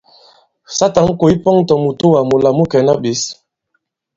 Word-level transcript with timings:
Sa 0.75 0.85
tǎn 0.93 1.07
kǒs 1.19 1.33
pɔn 1.43 1.57
tɔ̀ 1.67 1.77
mùtoà 1.83 2.19
mūla 2.29 2.49
mu 2.57 2.63
kɛ̀na 2.71 2.93
ɓě! 3.01 3.11